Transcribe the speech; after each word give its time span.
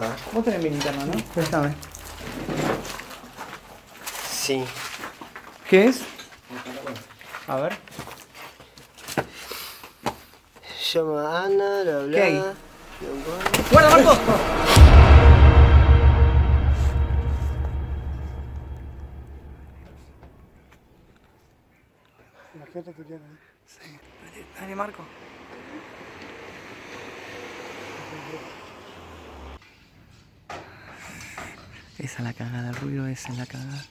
Ah, 0.00 0.14
Vos 0.32 0.44
tenés 0.44 0.62
mi 0.62 0.70
linterna, 0.70 1.04
¿no? 1.06 1.12
Préstame. 1.34 1.74
sí. 4.30 4.64
¿Qué 5.68 5.86
es? 5.86 6.00
A 7.46 7.56
ver. 7.56 7.76
Llama 10.92 11.20
a 11.22 11.44
Ana, 11.44 11.82
bla 11.82 11.98
bla. 12.04 12.16
¿Qué 12.16 12.22
hay? 12.22 12.42
¡Guarda, 13.70 13.90
Marcos! 13.90 14.18
Imagínate 22.54 22.92
tu 22.92 23.02
llave. 23.02 23.28
Dale, 24.22 24.46
dale, 24.60 24.74
Marco. 24.74 25.02
Esa 32.08 32.20
es 32.20 32.24
la 32.24 32.32
cagada, 32.32 32.70
el 32.70 32.74
ruido 32.74 33.06
esa 33.06 33.30
es 33.30 33.36
la 33.36 33.44
cagada. 33.44 33.84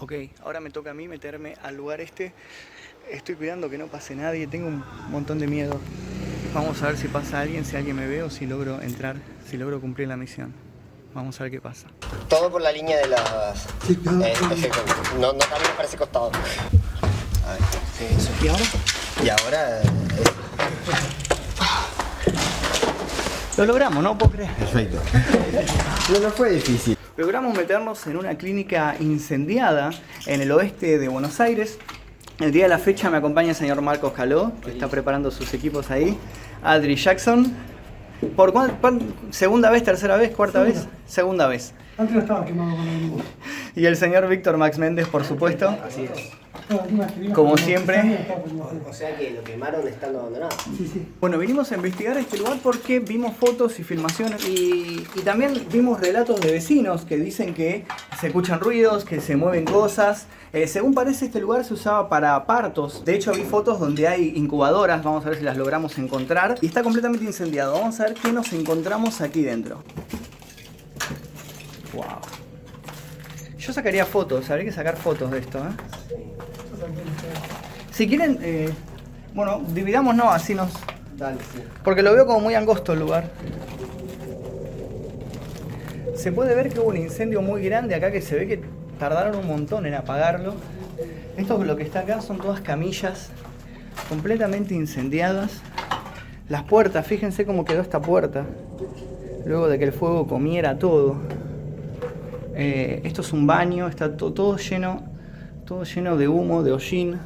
Ok, 0.00 0.12
ahora 0.42 0.58
me 0.58 0.70
toca 0.70 0.90
a 0.90 0.94
mí 0.94 1.06
meterme 1.06 1.54
al 1.62 1.76
lugar 1.76 2.00
este. 2.00 2.34
Estoy 3.08 3.36
cuidando 3.36 3.70
que 3.70 3.78
no 3.78 3.86
pase 3.86 4.16
nadie, 4.16 4.48
tengo 4.48 4.66
un 4.66 4.82
montón 5.08 5.38
de 5.38 5.46
miedo. 5.46 5.80
Vamos 6.52 6.82
a 6.82 6.88
ver 6.88 6.96
si 6.96 7.06
pasa 7.06 7.38
alguien, 7.40 7.64
si 7.64 7.76
alguien 7.76 7.94
me 7.94 8.08
ve 8.08 8.24
o 8.24 8.30
si 8.30 8.44
logro 8.44 8.82
entrar, 8.82 9.18
si 9.48 9.56
logro 9.56 9.80
cumplir 9.80 10.08
la 10.08 10.16
misión. 10.16 10.52
Vamos 11.14 11.40
a 11.40 11.44
ver 11.44 11.52
qué 11.52 11.60
pasa. 11.60 11.86
Todo 12.28 12.50
por 12.50 12.60
la 12.60 12.72
línea 12.72 12.96
de 12.96 13.06
las. 13.06 13.66
Eh. 13.88 13.96
No, 15.20 15.32
no 15.32 15.38
para 15.38 15.84
ese 15.84 15.96
costado. 15.96 16.32
A 17.48 17.52
ver, 17.52 17.60
sí, 17.96 18.04
eso. 18.16 18.30
¿Y 18.44 18.48
ahora? 18.48 18.64
Y 19.24 19.28
ahora. 19.30 19.80
eh, 19.80 19.84
Lo 23.56 23.64
logramos, 23.64 24.02
no 24.02 24.16
puedo 24.18 24.32
creer. 24.32 24.50
Perfecto. 24.54 24.98
No, 26.10 26.18
no 26.20 26.30
fue 26.30 26.52
difícil. 26.52 26.96
Logramos 27.18 27.54
meternos 27.54 28.06
en 28.06 28.16
una 28.16 28.34
clínica 28.38 28.96
incendiada 28.98 29.90
en 30.24 30.40
el 30.40 30.50
oeste 30.52 30.98
de 30.98 31.06
Buenos 31.08 31.38
Aires. 31.38 31.76
El 32.40 32.50
día 32.50 32.62
de 32.62 32.70
la 32.70 32.78
fecha 32.78 33.10
me 33.10 33.18
acompaña 33.18 33.50
el 33.50 33.54
señor 33.54 33.82
Marcos 33.82 34.14
Caló, 34.14 34.52
que 34.64 34.70
está 34.70 34.88
preparando 34.88 35.30
sus 35.30 35.52
equipos 35.52 35.90
ahí. 35.90 36.16
Adri 36.62 36.96
Jackson. 36.96 37.52
¿Por 38.36 38.54
cuán- 38.54 38.72
segunda 39.32 39.68
vez, 39.68 39.84
tercera 39.84 40.16
vez, 40.16 40.34
cuarta 40.34 40.62
vez? 40.62 40.86
Segunda 41.06 41.46
vez. 41.46 41.74
Antes 41.98 42.14
no 42.14 42.20
estaba 42.20 42.44
quemado 42.44 42.76
con 42.76 42.86
el 42.86 43.00
dibujo. 43.00 43.24
Y 43.74 43.86
el 43.86 43.96
señor 43.96 44.28
Víctor 44.28 44.56
Max 44.56 44.78
Méndez, 44.78 45.08
por 45.08 45.24
supuesto. 45.24 45.68
Así 45.84 46.04
es. 46.04 46.30
Como 47.34 47.56
siempre. 47.56 48.26
O 48.88 48.92
sea 48.92 49.16
que 49.16 49.32
lo 49.32 49.42
quemaron 49.42 49.86
estando 49.88 50.20
abandonado. 50.20 50.56
Sí, 50.76 50.88
sí. 50.92 51.08
Bueno, 51.20 51.38
vinimos 51.38 51.72
a 51.72 51.74
investigar 51.74 52.16
este 52.16 52.38
lugar 52.38 52.58
porque 52.62 53.00
vimos 53.00 53.34
fotos 53.36 53.80
y 53.80 53.84
filmaciones 53.84 54.46
y, 54.46 55.04
y 55.14 55.20
también 55.22 55.66
vimos 55.72 56.00
relatos 56.00 56.40
de 56.40 56.52
vecinos 56.52 57.04
que 57.04 57.16
dicen 57.16 57.52
que 57.52 57.84
se 58.20 58.28
escuchan 58.28 58.60
ruidos, 58.60 59.04
que 59.04 59.20
se 59.20 59.34
mueven 59.36 59.64
cosas. 59.64 60.26
Eh, 60.52 60.68
según 60.68 60.94
parece, 60.94 61.26
este 61.26 61.40
lugar 61.40 61.64
se 61.64 61.74
usaba 61.74 62.08
para 62.08 62.46
partos. 62.46 63.04
De 63.04 63.16
hecho, 63.16 63.32
vi 63.32 63.42
fotos 63.42 63.80
donde 63.80 64.06
hay 64.06 64.34
incubadoras. 64.36 65.02
Vamos 65.02 65.26
a 65.26 65.30
ver 65.30 65.38
si 65.38 65.44
las 65.44 65.56
logramos 65.56 65.98
encontrar. 65.98 66.56
Y 66.60 66.66
está 66.66 66.82
completamente 66.84 67.24
incendiado. 67.24 67.72
Vamos 67.72 67.98
a 67.98 68.04
ver 68.04 68.14
qué 68.14 68.30
nos 68.30 68.52
encontramos 68.52 69.20
aquí 69.20 69.42
dentro. 69.42 69.82
Wow. 71.92 72.04
Yo 73.58 73.72
sacaría 73.72 74.04
fotos, 74.06 74.48
habría 74.50 74.64
que 74.64 74.72
sacar 74.72 74.96
fotos 74.96 75.30
de 75.30 75.38
esto, 75.38 75.58
¿eh? 75.58 75.70
Si 77.90 78.06
quieren, 78.06 78.38
eh, 78.42 78.70
bueno, 79.34 79.60
dividámonos 79.68 80.26
así 80.32 80.54
nos, 80.54 80.70
Dale, 81.16 81.38
sí. 81.52 81.62
porque 81.82 82.02
lo 82.02 82.14
veo 82.14 82.26
como 82.26 82.40
muy 82.40 82.54
angosto 82.54 82.92
el 82.92 83.00
lugar. 83.00 83.30
Se 86.14 86.32
puede 86.32 86.54
ver 86.54 86.68
que 86.72 86.80
hubo 86.80 86.88
un 86.88 86.96
incendio 86.96 87.42
muy 87.42 87.62
grande 87.62 87.94
acá 87.94 88.10
que 88.10 88.20
se 88.20 88.36
ve 88.36 88.46
que 88.46 88.60
tardaron 88.98 89.36
un 89.36 89.46
montón 89.46 89.86
en 89.86 89.94
apagarlo. 89.94 90.54
Esto 91.36 91.62
lo 91.62 91.76
que 91.76 91.84
está 91.84 92.00
acá 92.00 92.20
son 92.20 92.38
todas 92.38 92.60
camillas 92.60 93.30
completamente 94.08 94.74
incendiadas. 94.74 95.60
Las 96.48 96.64
puertas, 96.64 97.06
fíjense 97.06 97.44
cómo 97.44 97.64
quedó 97.64 97.82
esta 97.82 98.00
puerta. 98.00 98.46
Luego 99.44 99.68
de 99.68 99.78
que 99.78 99.84
el 99.84 99.92
fuego 99.92 100.26
comiera 100.26 100.78
todo. 100.78 101.16
Eh, 102.60 103.02
esto 103.04 103.20
es 103.20 103.32
un 103.32 103.46
baño, 103.46 103.86
está 103.86 104.16
to- 104.16 104.32
todo 104.32 104.56
lleno, 104.56 105.04
todo 105.64 105.84
lleno 105.84 106.16
de 106.16 106.26
humo, 106.26 106.64
de 106.64 106.72
hollín. 106.72 107.16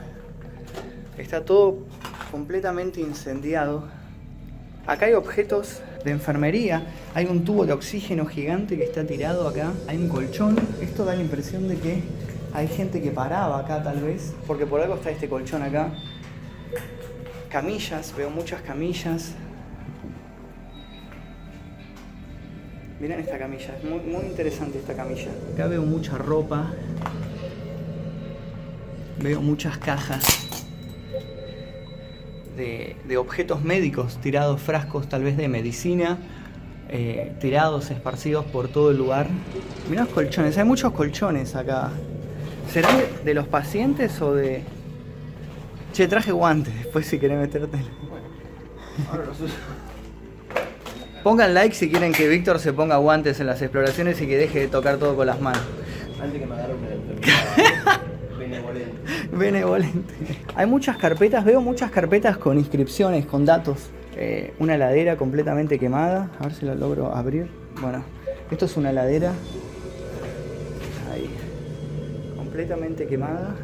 Está 1.17 1.43
todo 1.43 1.79
completamente 2.31 3.01
incendiado. 3.01 3.85
Acá 4.87 5.07
hay 5.07 5.15
objetos 5.15 5.81
de 6.05 6.11
enfermería. 6.11 6.83
Hay 7.15 7.25
un 7.25 7.45
tubo 7.47 7.65
de 7.65 7.73
oxígeno 7.73 8.27
gigante 8.27 8.77
que 8.77 8.85
está 8.85 9.07
tirado 9.07 9.49
acá. 9.49 9.73
Hay 9.89 9.97
un 9.97 10.09
colchón. 10.11 10.55
Esto 10.83 11.07
da 11.07 11.15
la 11.15 11.23
impresión 11.23 11.67
de 11.67 11.77
que 11.79 12.03
hay 12.53 12.69
gente 12.69 13.01
que 13.01 13.11
paraba 13.11 13.59
acá 13.61 13.83
tal 13.83 14.01
vez. 14.01 14.35
Porque 14.47 14.67
por 14.67 14.83
algo 14.83 14.97
está 14.97 15.11
este 15.11 15.31
colchón 15.31 15.63
acá. 15.63 15.95
Camillas, 17.49 18.13
veo 18.19 18.29
muchas 18.29 18.61
camillas. 18.61 19.33
Miren 23.03 23.19
esta 23.19 23.37
camilla, 23.37 23.75
es 23.77 23.83
muy, 23.83 23.99
muy 23.99 24.27
interesante 24.27 24.79
esta 24.79 24.95
camilla. 24.95 25.33
Acá 25.55 25.67
veo 25.67 25.83
mucha 25.83 26.17
ropa. 26.17 26.71
Veo 29.19 29.43
muchas 29.43 29.77
cajas 29.77 30.23
de, 32.57 32.95
de 33.09 33.17
objetos 33.17 33.65
médicos 33.65 34.21
tirados, 34.21 34.61
frascos 34.61 35.09
tal 35.09 35.25
vez 35.25 35.37
de 35.37 35.49
medicina, 35.49 36.17
eh, 36.91 37.33
tirados, 37.41 37.91
esparcidos 37.91 38.45
por 38.45 38.69
todo 38.69 38.93
el 38.93 38.99
lugar. 38.99 39.27
Mirá 39.91 40.05
los 40.05 40.13
colchones, 40.13 40.57
hay 40.57 40.65
muchos 40.65 40.93
colchones 40.93 41.57
acá. 41.57 41.91
¿Será 42.71 42.89
de, 43.25 43.35
los 43.35 43.49
pacientes 43.49 44.23
o 44.23 44.33
de.? 44.33 44.63
Che, 45.93 46.07
traje 46.07 46.31
guantes, 46.31 46.73
después 46.73 47.05
si 47.05 47.19
querés 47.19 47.41
meterte. 47.41 47.79
Pongan 51.23 51.55
like 51.55 51.75
si 51.75 51.89
quieren 51.89 52.13
que 52.13 52.29
Víctor 52.29 52.59
se 52.59 52.73
ponga 52.73 52.97
guantes 52.97 53.39
en 53.41 53.47
las 53.47 53.63
exploraciones 53.63 54.21
y 54.21 54.27
que 54.27 54.37
deje 54.37 54.61
de 54.61 54.69
tocar 54.69 54.97
todo 54.97 55.15
con 55.15 55.27
las 55.27 55.41
manos. 55.41 55.63
Antes 56.21 56.41
que 56.41 56.47
me 56.47 56.55
agarre 56.55 56.75
una 56.75 56.89
benevolente. 58.39 58.93
Benevolente. 59.33 60.15
Hay 60.57 60.67
muchas 60.67 60.97
carpetas, 60.97 61.45
veo 61.45 61.61
muchas 61.61 61.91
carpetas 61.91 62.37
con 62.39 62.59
inscripciones, 62.59 63.25
con 63.27 63.45
datos. 63.45 63.91
Eh, 64.17 64.53
una 64.59 64.75
heladera 64.75 65.17
completamente 65.17 65.79
quemada. 65.79 66.31
A 66.41 66.45
ver 66.45 66.55
si 66.55 66.67
la 66.67 66.75
logro 66.75 67.15
abrir. 67.15 67.49
Bueno, 67.81 68.05
esto 68.51 68.65
es 68.67 68.77
una 68.77 68.91
heladera. 68.91 69.33
Ahí. 71.13 71.31
Completamente 72.37 73.07
quemada. 73.07 73.55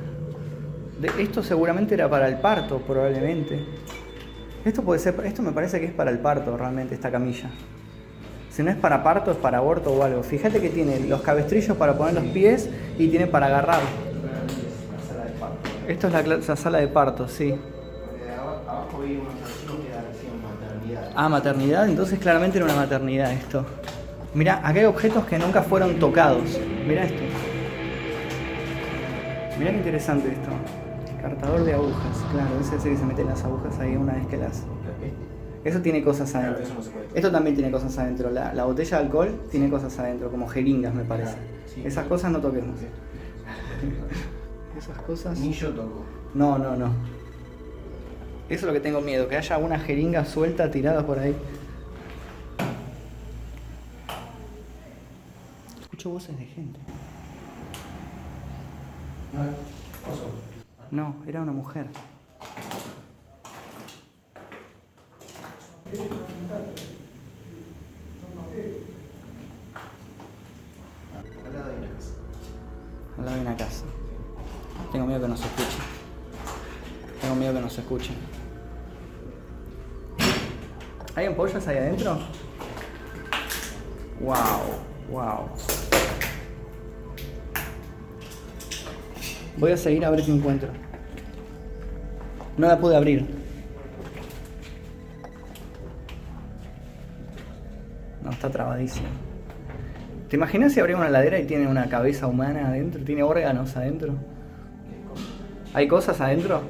De- 1.01 1.23
esto 1.23 1.43
seguramente 1.43 1.95
era 1.95 2.09
para 2.09 2.29
el 2.29 2.37
parto, 2.37 2.79
probablemente. 2.79 3.59
Esto 4.65 4.83
puede 4.83 5.01
ser, 5.01 5.15
esto 5.25 5.43
me 5.43 5.53
parece 5.53 5.81
que 5.81 5.87
es 5.87 5.93
para 5.93 6.11
el 6.11 6.19
parto 6.19 6.57
realmente, 6.57 6.95
esta 6.95 7.11
camilla. 7.11 7.51
Si 8.51 8.63
no 8.63 8.71
es 8.71 8.77
para 8.77 9.03
parto, 9.05 9.31
es 9.31 9.37
para 9.37 9.59
aborto 9.59 9.93
o 9.93 10.03
algo. 10.03 10.23
Fíjate 10.23 10.61
que 10.61 10.69
tiene 10.69 11.01
los 11.01 11.23
cabestrillos 11.23 11.77
para 11.77 11.97
poner 11.97 12.15
los 12.15 12.25
pies 12.25 12.69
y 12.99 13.09
tiene 13.09 13.27
para 13.27 13.47
agarrar. 13.47 13.81
Esto 15.87 16.09
es 16.09 16.13
la, 16.13 16.23
la 16.23 16.57
sala 16.57 16.79
de 16.79 16.89
parto, 16.89 17.29
sí. 17.29 17.55
Abajo 18.67 19.01
vi 19.01 19.17
una 19.17 19.31
que 19.31 20.67
maternidad. 20.67 21.13
Ah, 21.15 21.29
maternidad, 21.29 21.89
entonces 21.89 22.19
claramente 22.19 22.59
era 22.59 22.67
una 22.67 22.77
maternidad 22.77 23.33
esto. 23.33 23.65
Mirá, 24.35 24.59
acá 24.59 24.81
hay 24.81 24.85
objetos 24.85 25.25
que 25.25 25.39
nunca 25.39 25.63
fueron 25.63 25.99
tocados. 25.99 26.61
Mirá 26.87 27.05
esto. 27.05 27.23
Mirá 29.59 29.71
qué 29.71 29.77
interesante 29.79 30.29
esto. 30.29 30.51
Cartador 31.29 31.63
de 31.65 31.75
agujas, 31.75 32.25
claro, 32.33 32.59
ese 32.59 32.77
es 32.77 32.85
el 32.87 32.93
que 32.93 32.97
se 32.97 33.05
meten 33.05 33.27
las 33.27 33.45
agujas 33.45 33.79
ahí 33.79 33.97
una 33.97 34.15
vez 34.15 34.27
que 34.29 34.39
las... 34.39 34.63
Eso 35.63 35.83
tiene 35.83 36.03
cosas 36.03 36.35
adentro. 36.35 36.63
eso 36.63 36.73
no. 36.75 36.81
Esto 37.15 37.31
también 37.31 37.55
tiene 37.55 37.71
cosas 37.71 37.99
adentro. 37.99 38.31
La, 38.31 38.55
la 38.55 38.65
botella 38.65 38.97
de 38.97 39.05
alcohol 39.05 39.39
tiene 39.51 39.69
cosas 39.69 39.99
adentro, 39.99 40.31
como 40.31 40.49
jeringas 40.49 40.95
me 40.95 41.05
parece. 41.05 41.37
Sí. 41.67 41.83
Esas 41.85 42.07
cosas 42.07 42.33
no 42.33 42.41
toquemos. 42.41 42.81
Esas 44.79 44.97
cosas... 45.03 45.39
Ni 45.39 45.53
yo 45.53 45.69
toco. 45.71 46.03
No, 46.33 46.57
no, 46.57 46.77
no. 46.77 46.87
Eso 48.49 48.61
es 48.61 48.63
lo 48.63 48.73
que 48.73 48.81
tengo 48.81 49.03
miedo, 49.03 49.29
que 49.29 49.37
haya 49.37 49.59
una 49.59 49.79
jeringa 49.79 50.25
suelta 50.25 50.71
tirada 50.71 51.05
por 51.05 51.19
ahí. 51.19 51.37
Escucho 55.83 56.09
voces 56.09 56.39
de 56.39 56.47
gente. 56.47 56.81
No, 59.35 59.43
era 61.27 61.43
una 61.43 61.53
mujer. 61.53 61.87
Al 71.47 71.53
lado 71.53 71.69
de 71.69 71.77
una 71.77 71.87
casa. 71.89 72.13
Al 73.19 73.25
lado 73.25 73.37
de 73.37 73.43
una 73.43 73.57
casa. 73.57 73.85
Tengo 74.93 75.07
miedo 75.07 75.21
que 75.21 75.29
no 75.29 75.37
se 75.37 75.45
escuche. 75.45 75.79
Tengo 77.21 77.35
miedo 77.35 77.55
que 77.55 77.61
no 77.61 77.71
se 77.71 77.81
escuche. 77.81 78.13
¿Hay 81.15 81.27
ampollas 81.27 81.67
ahí 81.67 81.77
adentro? 81.77 82.19
Wow, 84.21 84.81
wow. 85.11 85.49
Voy 89.59 89.73
a 89.73 89.77
seguir 89.77 90.05
a 90.05 90.11
ver 90.11 90.23
qué 90.23 90.31
encuentro. 90.31 90.69
No 92.57 92.69
la 92.69 92.79
pude 92.79 92.97
abrir. 92.97 93.27
No, 98.23 98.31
está 98.31 98.51
trabadísima. 98.51 99.09
¿Te 100.29 100.37
imaginas 100.37 100.73
si 100.75 100.81
abrimos 100.81 101.01
una 101.01 101.11
ladera 101.11 101.41
y 101.41 101.47
tiene 101.47 101.67
una 101.67 101.89
cabeza 101.89 102.27
humana 102.29 102.69
adentro? 102.69 103.03
¿Tiene 103.03 103.23
órganos 103.23 103.77
adentro? 103.77 104.15
¿Hay 105.75 105.89
cosas 105.89 106.21
adentro? 106.21 106.63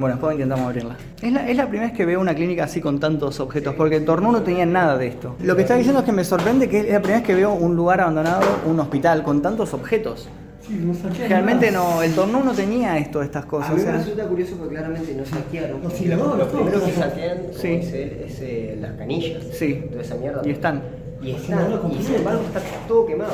Bueno, 0.00 0.14
después 0.16 0.32
intentamos 0.32 0.64
abrirla. 0.64 0.96
Es 1.20 1.30
la, 1.30 1.46
es 1.48 1.56
la 1.56 1.68
primera 1.68 1.88
vez 1.90 1.96
que 1.96 2.06
veo 2.06 2.18
una 2.20 2.34
clínica 2.34 2.64
así 2.64 2.80
con 2.80 2.98
tantos 2.98 3.38
objetos, 3.38 3.74
porque 3.74 3.96
el 3.96 4.06
torno 4.06 4.32
no 4.32 4.40
tenía 4.42 4.64
nada 4.64 4.96
de 4.96 5.08
esto. 5.08 5.36
Lo 5.42 5.54
que 5.54 5.62
está 5.62 5.74
diciendo 5.76 6.00
es 6.00 6.06
que 6.06 6.12
me 6.12 6.24
sorprende 6.24 6.70
que 6.70 6.80
es 6.80 6.84
la 6.90 7.00
primera 7.00 7.18
vez 7.18 7.26
que 7.26 7.34
veo 7.34 7.52
un 7.52 7.76
lugar 7.76 8.00
abandonado, 8.00 8.40
un 8.66 8.80
hospital, 8.80 9.22
con 9.22 9.42
tantos 9.42 9.74
objetos. 9.74 10.26
Sí, 10.66 10.74
no 10.82 10.94
Realmente 11.28 11.70
no, 11.70 12.02
el 12.02 12.14
torno 12.14 12.42
no 12.42 12.52
tenía 12.52 12.96
esto, 12.96 13.22
estas 13.22 13.44
A 13.44 13.48
cosas. 13.48 13.70
mí 13.70 13.74
o 13.74 13.78
me 13.78 13.82
sea, 13.90 13.92
resulta 13.98 14.24
curioso 14.26 14.56
porque 14.56 14.74
claramente 14.74 15.14
no 15.14 15.26
saquearon. 15.26 15.82
No, 15.82 15.90
sí, 15.90 16.06
Lo 16.06 16.48
primero 16.48 16.82
que 16.84 16.92
saquean, 16.92 17.38
Sí. 17.52 17.68
es 17.68 17.92
eh, 18.40 18.78
las 18.80 18.92
canillas. 18.92 19.42
Sí. 19.52 19.84
Toda 19.90 20.02
esa 20.02 20.14
mierda. 20.14 20.40
Y 20.46 20.50
están. 20.50 20.82
Y 21.22 21.32
están. 21.32 21.78
y 21.98 22.02
sin 22.02 22.14
embargo 22.14 22.40
está 22.46 22.60
todo 22.88 23.04
quemado. 23.04 23.32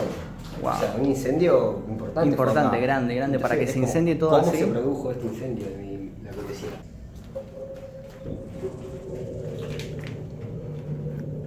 Wow. 0.63 0.73
O 0.73 0.79
sea, 0.79 0.95
un 0.99 1.07
incendio 1.07 1.83
importante. 1.89 2.31
Importante, 2.31 2.81
grande, 2.81 3.15
grande, 3.15 3.39
para 3.39 3.59
que 3.59 3.67
se 3.67 3.75
como, 3.75 3.87
incendie 3.87 4.15
todo 4.15 4.31
¿Cómo 4.31 4.51
así? 4.51 4.59
se 4.59 4.67
produjo 4.67 5.13
este 5.13 5.27
incendio 5.27 5.67
en 5.67 5.81
mi, 5.81 6.11
la 6.25 6.31
curiosidad? 6.33 6.71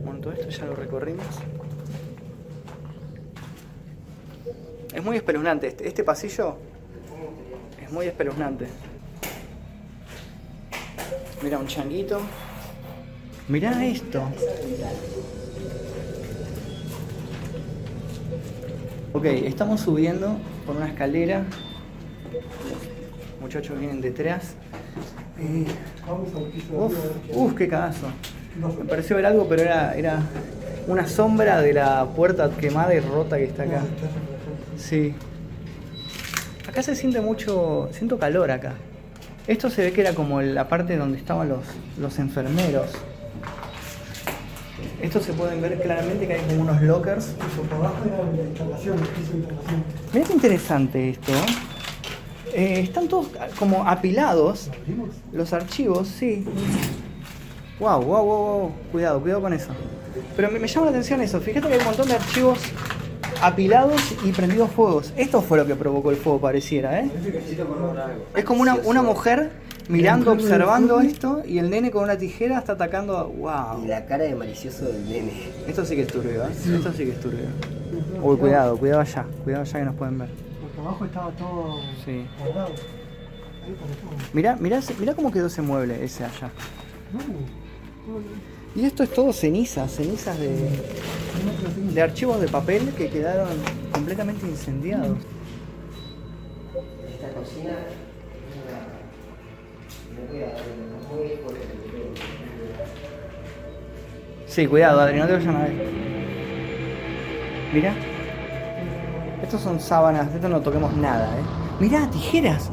Bueno, 0.04 0.20
todo 0.20 0.34
esto 0.34 0.50
ya 0.50 0.66
lo 0.66 0.76
recorrimos. 0.76 1.26
Es 4.94 5.04
muy 5.04 5.18
espeluznante. 5.18 5.68
Este, 5.68 5.88
este 5.88 6.04
pasillo 6.04 6.56
es 7.84 7.92
muy 7.92 8.06
espeluznante. 8.06 8.68
Mira 11.42 11.58
un 11.58 11.68
changuito. 11.68 12.20
Mirá 13.48 13.84
esto. 13.86 14.22
Ok, 19.14 19.26
estamos 19.26 19.82
subiendo 19.82 20.38
por 20.66 20.76
una 20.76 20.88
escalera. 20.88 21.44
Muchachos 23.42 23.80
vienen 23.80 24.02
detrás. 24.02 24.54
Eh, 25.40 25.66
Uf, 26.74 26.94
uf, 27.34 27.54
qué 27.56 27.68
cagazo. 27.68 28.08
Me 28.78 28.86
pareció 28.86 29.16
ver 29.16 29.26
algo, 29.26 29.48
pero 29.48 29.62
era, 29.64 29.96
era 29.96 30.20
una 30.88 31.08
sombra 31.08 31.62
de 31.62 31.74
la 31.74 32.06
puerta 32.06 32.50
quemada 32.52 32.94
y 32.94 33.00
rota 33.00 33.38
que 33.38 33.46
está 33.46 33.64
acá. 33.64 33.82
Sí. 34.78 35.14
Acá 36.68 36.84
se 36.84 36.96
siente 36.96 37.22
mucho. 37.22 37.90
Siento 37.94 38.20
calor 38.20 38.52
acá. 38.52 38.74
Esto 39.48 39.70
se 39.70 39.84
ve 39.84 39.92
que 39.94 40.02
era 40.02 40.14
como 40.14 40.42
la 40.42 40.68
parte 40.68 40.98
donde 40.98 41.18
estaban 41.18 41.50
los, 41.50 41.64
los 42.00 42.20
enfermeros. 42.20 42.92
Estos 45.02 45.24
se 45.24 45.34
pueden 45.34 45.62
ver 45.62 45.82
claramente 45.82 46.28
que 46.28 46.34
hay 46.34 46.42
como 46.42 46.62
unos 46.64 46.82
lockers. 46.82 47.28
Eso, 47.28 47.76
abajo 47.76 47.96
era 48.06 48.18
la 48.18 48.50
instalación. 48.50 48.98
Mirá 50.14 50.26
qué 50.26 50.34
interesante 50.34 51.10
esto. 51.10 51.32
Eh, 52.54 52.82
están 52.82 53.08
todos 53.08 53.28
como 53.58 53.88
apilados. 53.88 54.70
Los 55.32 55.54
archivos, 55.54 56.08
sí. 56.08 56.46
Wow, 57.80 58.02
wow, 58.02 58.24
wow, 58.24 58.60
wow. 58.60 58.72
Cuidado, 58.92 59.22
cuidado 59.22 59.42
con 59.42 59.54
eso. 59.54 59.70
Pero 60.36 60.52
me, 60.52 60.60
me 60.60 60.68
llama 60.68 60.88
la 60.88 60.92
atención 60.92 61.22
eso. 61.22 61.40
Fíjate 61.40 61.68
que 61.68 61.74
hay 61.76 61.80
un 61.80 61.86
montón 61.86 62.08
de 62.08 62.16
archivos 62.16 62.60
apilados 63.42 64.02
y 64.26 64.32
prendidos 64.32 64.70
fuegos. 64.72 65.14
Esto 65.16 65.42
fue 65.42 65.58
lo 65.58 65.66
que 65.66 65.76
provocó 65.76 66.12
el 66.12 66.18
fuego, 66.18 66.42
pareciera, 66.42 67.00
¿eh? 67.00 67.10
Es 68.36 68.44
como 68.44 68.62
una, 68.62 68.76
una 68.76 69.02
mujer 69.02 69.52
mirando, 69.90 70.32
observando 70.32 71.02
esto 71.02 71.42
y 71.46 71.58
el 71.58 71.70
nene 71.70 71.92
con 71.92 72.04
una 72.04 72.18
tijera 72.18 72.60
está 72.60 72.74
atacando 72.74 73.18
a... 73.18 73.24
¡Wow! 73.24 73.84
Y 73.84 73.88
la 73.88 74.06
cara 74.06 74.24
de 74.24 74.36
malicioso 74.36 74.86
del 74.86 75.10
nene. 75.10 75.34
Esto 75.68 75.84
sí 75.86 75.96
que 75.96 76.04
es 76.04 76.08
turbio, 76.08 76.44
¿eh? 76.44 76.52
Esto 76.52 76.92
sí 76.94 77.06
que 77.06 77.12
es 77.12 77.20
turbio. 77.20 77.46
Uy, 78.22 78.38
cuidado, 78.38 78.78
cuidado 78.78 79.02
allá. 79.02 79.26
Cuidado 79.44 79.64
allá 79.64 79.80
que 79.80 79.86
nos 79.86 79.96
pueden 79.96 80.18
ver. 80.20 80.30
Porque 80.62 80.80
abajo 80.80 81.06
estaba 81.06 81.32
todo 81.32 81.80
Sí. 82.06 82.26
guardado. 82.40 82.70
Mirá, 84.34 84.56
mirá, 84.56 84.80
mirá 85.00 85.14
cómo 85.14 85.32
quedó 85.32 85.48
ese 85.48 85.62
mueble, 85.62 86.04
ese 86.04 86.24
allá. 86.24 86.50
Bien. 87.12 87.38
Y 88.76 88.86
esto 88.86 89.04
es 89.04 89.10
todo 89.12 89.34
cenizas, 89.34 89.92
cenizas 89.92 90.38
de, 90.40 90.70
de 91.94 92.02
archivos 92.02 92.40
de 92.40 92.48
papel 92.48 92.90
que 92.96 93.10
quedaron 93.10 93.50
completamente 93.92 94.48
incendiados. 94.48 95.18
Esta 97.12 97.30
cocina 97.34 97.72
Sí, 104.48 104.68
cuidado, 104.68 105.00
Adri, 105.00 105.20
no 105.20 105.28
te 105.28 105.34
vayan 105.34 105.56
a 105.56 105.64
ver. 105.64 105.74
Mira. 107.74 107.94
Estos 109.44 109.62
son 109.62 109.80
sábanas, 109.80 110.30
de 110.32 110.36
esto 110.36 110.50
no 110.50 110.60
toquemos 110.60 110.94
nada, 110.98 111.28
eh. 111.38 111.44
Mirá, 111.80 112.10
tijeras. 112.10 112.70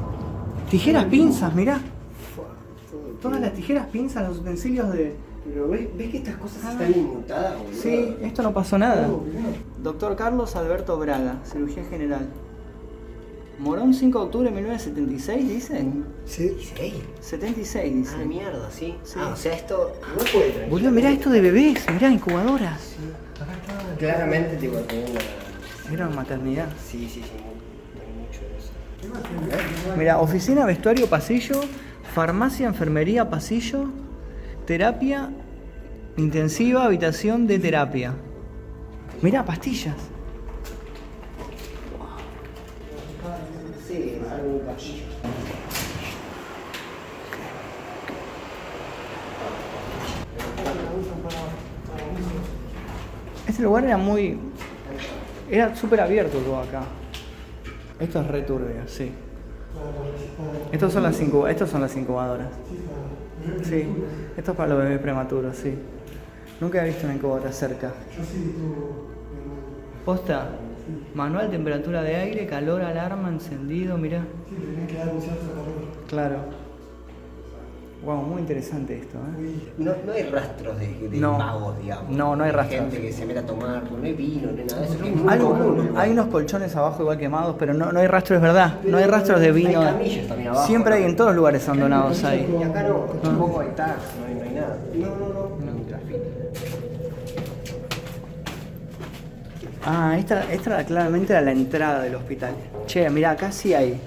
Tijeras, 0.71 1.05
pinzas, 1.05 1.55
mirá. 1.55 1.81
Todas 3.23 3.41
las 3.41 3.53
tijeras, 3.53 3.87
pinzas, 3.87 4.29
los 4.29 4.39
utensilios 4.39 4.93
de. 4.93 5.15
Pero 5.45 5.69
ves, 5.69 5.89
ves 5.97 6.11
que 6.11 6.19
estas 6.19 6.37
cosas 6.37 6.73
están 6.73 6.93
inmutadas, 6.93 7.57
boludo. 7.57 7.81
Sí, 7.81 8.17
esto 8.21 8.43
no 8.43 8.53
pasó 8.53 8.79
nada. 8.79 9.09
Doctor 9.83 10.17
Carlos 10.17 10.57
Alberto 10.57 10.99
Braga, 10.99 11.37
cirugía 11.45 11.85
general. 11.85 12.27
Morón 13.59 13.95
5 13.95 14.19
de 14.19 14.25
octubre 14.25 14.49
de 14.51 14.55
1976, 14.55 15.49
dice. 15.49 15.87
Sí. 16.27 16.57
¿Seis? 16.77 16.95
76, 17.21 17.95
dice. 17.95 18.15
Ah, 18.21 18.25
mierda, 18.25 18.71
sí. 18.71 18.97
Sí. 19.03 19.15
Ah, 19.19 19.31
o 19.33 19.37
sea, 19.37 19.55
esto 19.55 19.95
no 20.17 20.25
puede 20.25 20.51
traer. 20.51 20.71
Boludo, 20.71 20.91
mirá 20.91 21.11
esto 21.11 21.31
de 21.31 21.41
bebés, 21.41 21.85
mirá, 21.91 22.11
incubadoras. 22.11 22.97
Acá 23.41 23.53
está. 23.53 23.97
Claramente, 23.99 24.57
tipo, 24.57 24.77
tiene 24.81 25.11
una. 25.11 25.95
Era 25.95 26.09
maternidad. 26.09 26.69
Sí, 26.85 27.09
sí, 27.09 27.23
sí, 27.23 27.31
muy, 27.45 28.27
mucho 28.27 28.41
de 28.41 28.59
eso. 28.59 29.97
Mira, 29.97 30.19
oficina, 30.19 30.67
vestuario, 30.67 31.09
pasillo, 31.09 31.61
farmacia, 32.13 32.67
enfermería, 32.67 33.31
pasillo, 33.31 33.91
terapia 34.67 35.31
intensiva, 36.17 36.85
habitación 36.85 37.47
de 37.47 37.59
terapia. 37.59 38.15
Mira, 39.23 39.45
pastillas. 39.45 39.97
Sí, 44.47 44.53
algo 44.53 44.61
pasillo. 44.61 45.05
Este 53.47 53.63
lugar 53.63 53.85
era 53.85 53.97
muy. 53.97 54.39
Era 55.51 55.75
súper 55.75 56.01
abierto 56.01 56.39
todo 56.39 56.59
acá. 56.61 56.83
Esto 58.01 58.21
es 58.21 58.27
re 58.27 58.43
turbio, 58.43 58.87
sí. 58.87 59.13
Estos 60.73 60.93
son 60.93 61.03
las, 61.05 61.21
incuba- 61.21 61.51
estos 61.51 61.71
son 61.71 61.81
las 61.81 61.97
incubadoras. 61.97 62.49
Sí, 63.63 63.87
esto 64.37 64.51
es 64.51 64.57
para 64.57 64.71
los 64.71 64.79
bebés 64.83 64.99
prematuros, 64.99 65.57
sí. 65.57 65.75
Nunca 66.61 66.83
he 66.85 66.89
visto 66.89 67.07
una 67.07 67.15
incubadora 67.15 67.53
cerca. 67.53 67.93
Yo 68.17 68.25
sí. 68.25 68.55
Posta, 70.05 70.49
manual, 71.15 71.51
temperatura 71.51 72.03
de 72.03 72.17
aire, 72.17 72.47
calor, 72.47 72.83
alarma, 72.83 73.29
encendido, 73.29 73.97
mirá. 73.99 74.23
Sí, 74.49 74.55
tenía 74.57 74.87
que 74.87 74.95
dar 74.99 75.15
un 75.15 75.21
cierto 75.21 75.41
calor. 75.51 76.07
Claro. 76.09 76.67
Wow, 78.05 78.23
muy 78.23 78.43
interesante 78.43 78.99
esto, 78.99 79.19
¿eh? 79.19 79.73
No, 79.79 79.93
no 80.07 80.13
hay 80.13 80.23
rastros 80.25 80.79
de, 80.79 81.09
de 81.09 81.17
No. 81.19 81.39
magos, 81.39 81.77
digamos. 81.83 82.11
No, 82.11 82.37
no 82.37 82.45
hay 82.45 82.51
De 82.51 82.57
rastros. 82.57 82.81
Gente 82.83 83.01
que 83.01 83.13
se 83.13 83.27
meta 83.27 83.41
a 83.41 83.47
tomar, 83.47 83.83
no 83.91 84.05
hay 84.05 84.13
vino, 84.13 84.53
no 84.53 84.59
hay 84.59 84.65
nada 84.65 84.81
de 84.83 84.87
eso. 84.87 84.99
muy 85.01 85.33
Hay, 85.33 85.39
común, 85.41 85.91
¿no? 85.93 85.99
hay 86.01 86.11
unos 86.13 86.27
colchones 86.27 86.77
abajo 86.77 87.03
igual 87.03 87.19
quemados, 87.19 87.57
pero 87.59 87.75
no, 87.75 87.91
no 87.91 87.99
hay 87.99 88.07
rastros, 88.07 88.37
es 88.37 88.43
verdad. 88.43 88.75
No 88.85 88.99
hay 88.99 89.07
rastros 89.07 89.41
de 89.41 89.51
vino. 89.51 89.81
Hay 89.81 89.87
camillas 89.95 90.29
también 90.29 90.49
abajo. 90.51 90.67
Siempre 90.69 90.95
hay 90.95 91.03
en 91.05 91.17
todos 91.17 91.31
los 91.31 91.37
lugares 91.37 91.67
abandonados 91.67 92.23
Y 92.23 92.27
ahí. 92.27 92.63
acá 92.65 92.83
no, 92.85 92.97
tampoco 93.23 93.61
hay 93.61 93.69
tags, 93.75 94.03
no 94.21 94.27
hay, 94.27 94.35
no 94.35 94.43
hay 94.43 94.51
nada. 94.51 94.77
No, 94.95 95.07
no, 95.07 95.17
no. 95.17 95.57
no. 95.65 95.79
hay 95.79 95.85
graffiti. 95.89 96.19
Ah, 99.89 100.17
esta, 100.19 100.53
esta 100.53 100.75
era 100.75 100.85
claramente 100.85 101.33
era 101.33 101.41
la 101.43 101.53
entrada 101.53 102.03
del 102.03 102.17
hospital. 102.17 102.55
Che, 102.89 103.09
mira, 103.09 103.31
acá 103.31 103.53
sí 103.53 103.73
hay. 103.73 104.01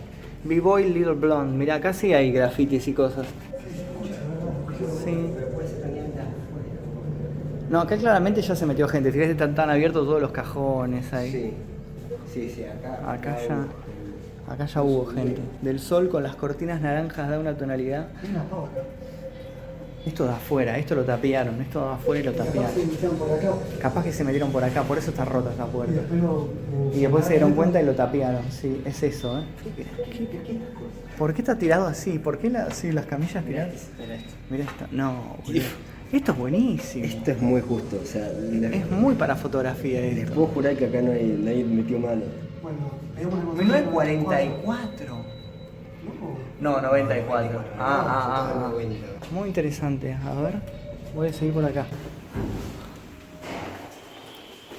B-Boy 0.43 0.91
Little 0.91 1.13
Blonde, 1.13 1.57
mira, 1.57 1.75
acá 1.75 1.93
sí 1.93 2.13
hay 2.13 2.33
grafitis 2.33 2.85
y 2.89 2.93
cosas. 2.93 3.25
Sí. 5.05 5.31
Pero 5.33 5.47
puede 5.51 5.67
ser 5.69 5.81
también 5.81 6.05
de 6.07 6.19
afuera. 6.19 7.69
No, 7.69 7.79
acá 7.79 7.95
claramente 7.95 8.41
ya 8.41 8.57
se 8.57 8.65
metió 8.65 8.89
gente. 8.89 9.09
Fíjate, 9.09 9.31
están 9.31 9.55
tan 9.55 9.69
abiertos 9.69 10.05
todos 10.05 10.21
los 10.21 10.31
cajones 10.31 11.13
ahí. 11.13 11.31
Sí, 11.31 11.53
sí, 12.33 12.49
sí, 12.53 12.63
acá. 12.65 13.11
Acá 13.13 13.37
ya, 13.47 14.53
acá 14.53 14.65
ya 14.65 14.81
hubo 14.81 15.05
gente. 15.05 15.39
Del 15.61 15.79
sol 15.79 16.09
con 16.09 16.23
las 16.23 16.35
cortinas 16.35 16.81
naranjas 16.81 17.29
da 17.29 17.39
una 17.39 17.53
tonalidad. 17.53 18.07
Esto 20.09 20.25
de 20.25 20.31
afuera, 20.31 20.75
esto 20.79 20.95
lo 20.95 21.03
tapiaron, 21.03 21.61
esto 21.61 21.85
de 21.85 21.93
afuera 21.93 22.19
y 22.19 22.23
lo 22.23 22.31
Capaz 22.31 22.45
tapiaron. 22.45 22.71
se 22.73 22.85
metieron 22.85 23.15
por 23.17 23.31
acá. 23.31 23.51
Capaz 23.79 24.03
que 24.03 24.11
se 24.11 24.23
metieron 24.23 24.51
por 24.51 24.63
acá, 24.63 24.81
por 24.83 24.97
eso 24.97 25.11
está 25.11 25.23
rota 25.23 25.51
esta 25.51 25.65
Y 25.65 25.69
puerta. 25.69 25.93
después 25.93 26.21
lo. 26.21 26.49
Y 26.95 26.99
después 27.01 27.25
se 27.25 27.31
dieron 27.33 27.53
cuenta 27.53 27.79
y 27.81 27.85
lo 27.85 27.93
tapiaron, 27.93 28.41
sí, 28.49 28.81
es 28.85 29.03
eso, 29.03 29.39
¿eh? 29.39 29.43
¿Por 31.17 31.33
qué 31.35 31.41
está 31.41 31.57
tirado 31.59 31.85
así? 31.85 32.17
¿Por 32.17 32.39
qué 32.39 32.49
la- 32.49 32.71
sí, 32.71 32.91
las 32.91 33.05
camillas 33.05 33.45
tiradas? 33.45 33.87
Mira 33.99 34.15
esto. 34.15 34.33
Mira 34.49 34.63
esto, 34.63 34.85
no, 34.91 35.35
boludo. 35.45 35.61
Esto 36.11 36.31
es 36.31 36.37
buenísimo. 36.39 37.05
Esto 37.05 37.29
es 37.31 37.39
muy 37.41 37.61
justo, 37.61 37.99
o 38.01 38.05
sea, 38.05 38.27
Es 38.71 38.89
muy 38.89 39.13
para 39.13 39.35
fotografía 39.35 40.01
les 40.01 40.17
esto. 40.23 40.33
puedo 40.33 40.47
jurar 40.47 40.75
que 40.75 40.85
acá 40.85 41.03
no 41.03 41.11
hay, 41.11 41.39
nadie 41.43 41.63
metió 41.65 41.99
mano. 41.99 42.23
Bueno, 42.63 42.77
veamos 43.15 43.59
el 43.59 43.65
1944. 43.65 45.38
No. 46.59 46.81
No, 46.81 46.81
94. 46.81 47.59
Ah, 47.77 47.79
ah, 47.79 48.05
ah, 48.07 48.65
ah. 48.65 48.69
90. 48.71 48.95
Muy 49.31 49.47
interesante. 49.47 50.13
A 50.13 50.41
ver, 50.41 50.55
voy 51.15 51.27
a 51.29 51.33
seguir 51.33 51.53
por 51.53 51.65
acá. 51.65 51.85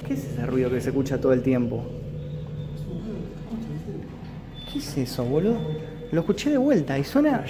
¿Qué 0.07 0.13
es 0.13 0.25
ese 0.25 0.45
ruido 0.45 0.69
que 0.69 0.81
se 0.81 0.89
escucha 0.89 1.19
todo 1.19 1.33
el 1.33 1.41
tiempo? 1.41 1.85
¿Qué 4.71 4.79
es 4.79 4.97
eso, 4.97 5.23
boludo? 5.23 5.57
Lo 6.11 6.21
escuché 6.21 6.49
de 6.49 6.57
vuelta 6.57 6.97
y 6.97 7.03
suena. 7.03 7.43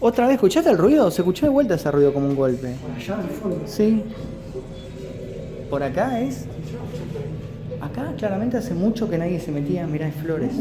¿Otra 0.00 0.26
vez 0.26 0.34
escuchaste 0.34 0.70
el 0.70 0.78
ruido? 0.78 1.10
Se 1.10 1.22
escuchó 1.22 1.46
de 1.46 1.50
vuelta 1.50 1.74
ese 1.74 1.90
ruido 1.90 2.12
como 2.12 2.26
un 2.26 2.36
golpe. 2.36 2.74
Por 2.82 2.90
allá 2.90 3.18
al 3.18 3.28
fondo. 3.28 3.62
Sí. 3.66 4.02
¿Por 5.70 5.82
acá 5.82 6.20
es? 6.20 6.46
Acá 7.80 8.12
claramente 8.16 8.56
hace 8.56 8.74
mucho 8.74 9.08
que 9.08 9.18
nadie 9.18 9.40
se 9.40 9.50
metía. 9.50 9.86
Mirá, 9.86 10.06
hay 10.06 10.12
flores. 10.12 10.52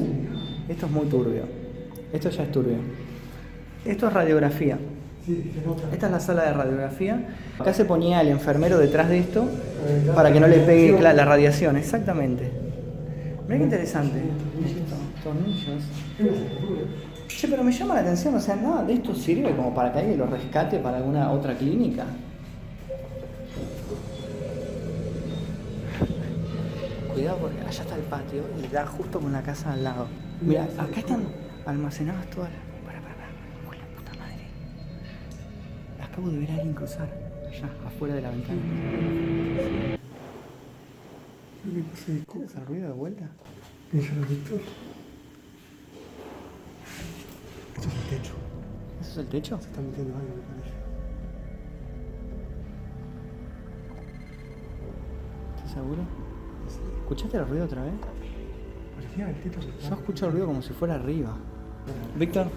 Esto 0.68 0.86
es 0.86 0.92
muy 0.92 1.06
turbio. 1.08 1.63
Esto 2.14 2.30
ya 2.30 2.44
es 2.44 2.52
turbio. 2.52 2.78
Esto 3.84 4.08
es 4.08 4.14
radiografía. 4.14 4.78
Sí, 5.26 5.52
se 5.56 5.66
nota. 5.66 5.84
Esta 5.92 6.06
es 6.06 6.12
la 6.12 6.20
sala 6.20 6.44
de 6.44 6.54
radiografía. 6.54 7.20
Acá 7.58 7.74
se 7.74 7.86
ponía 7.86 8.22
el 8.22 8.28
enfermero 8.28 8.78
detrás 8.78 9.10
de 9.10 9.18
esto 9.20 9.50
para 10.14 10.32
que 10.32 10.40
no 10.40 10.48
le 10.48 10.60
pegue 10.60 11.02
la 11.02 11.26
radiación, 11.26 11.76
exactamente. 11.76 12.52
Mira 13.48 13.58
qué 13.58 13.64
interesante. 13.64 14.22
Tornillos. 15.24 15.84
Che, 17.28 17.48
pero 17.48 17.64
me 17.64 17.72
llama 17.72 17.96
la 17.96 18.02
atención, 18.02 18.36
o 18.36 18.40
sea, 18.40 18.56
nada 18.56 18.84
de 18.84 18.94
esto 18.94 19.16
sirve 19.16 19.56
como 19.56 19.74
para 19.74 19.92
que 19.92 20.00
alguien 20.00 20.20
lo 20.20 20.28
rescate 20.28 20.78
para 20.80 20.98
alguna 20.98 21.32
otra 21.32 21.56
clínica. 21.56 22.06
Cuidado 27.14 27.38
porque 27.38 27.60
allá 27.62 27.84
está 27.84 27.96
el 27.96 28.02
patio 28.04 28.44
y 28.64 28.68
da 28.72 28.86
justo 28.86 29.20
con 29.20 29.32
la 29.32 29.42
casa 29.42 29.74
al 29.74 29.84
lado. 29.84 30.08
Mira, 30.42 30.68
acá 30.78 31.00
están 31.00 31.24
almacenadas 31.66 32.30
todas 32.30 32.50
las. 32.52 32.62
Para, 32.86 33.00
para, 33.02 33.16
para. 33.16 33.30
Uy, 33.70 33.78
la 33.78 33.86
puta 33.96 34.14
madre. 34.20 34.48
Acabo 36.02 36.30
de 36.30 36.40
ver 36.40 36.52
a 36.52 36.54
alguien 36.56 36.74
cruzar. 36.74 37.10
Allá, 37.48 37.70
afuera 37.86 38.16
de 38.16 38.22
la 38.22 38.30
ventana. 38.30 38.62
¿Qué 41.64 41.80
es 42.44 42.52
ese 42.52 42.60
ruido 42.66 42.88
de 42.88 42.94
vuelta? 42.94 43.30
Ella 43.94 44.10
lo 44.20 44.28
Víctor. 44.28 44.60
Esto 47.76 47.88
es 47.88 47.96
el 47.96 48.10
techo. 48.10 48.34
¿Eso 49.02 49.12
es 49.12 49.18
el 49.18 49.28
techo? 49.28 49.60
Se 49.60 49.68
está 49.68 49.82
metiendo 49.82 50.16
algo, 50.16 50.30
me 50.36 50.42
parece. 50.42 50.76
¿Estás 55.56 55.72
seguro? 55.72 56.02
¿Escuchaste 57.02 57.38
el 57.38 57.48
ruido 57.48 57.66
otra 57.66 57.84
vez? 57.84 57.94
Yo 59.18 59.96
escucho 59.96 60.26
el 60.26 60.32
ruido 60.32 60.48
como 60.48 60.62
si 60.62 60.74
fuera 60.74 60.96
arriba. 60.96 61.36
Víctor, 62.18 62.48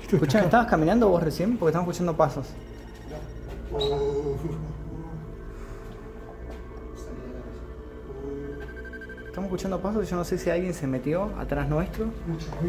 Esto 0.00 0.16
escuchá, 0.16 0.40
¿estabas 0.40 0.66
caminando 0.68 1.08
vos 1.08 1.22
recién? 1.22 1.56
Porque 1.56 1.70
estamos 1.70 1.88
escuchando 1.88 2.16
pasos. 2.16 2.46
Estamos 9.26 9.48
escuchando 9.48 9.80
pasos 9.80 10.06
y 10.06 10.10
yo 10.10 10.16
no 10.16 10.24
sé 10.24 10.38
si 10.38 10.48
alguien 10.48 10.72
se 10.72 10.86
metió 10.86 11.24
atrás 11.38 11.68
nuestro 11.68 12.06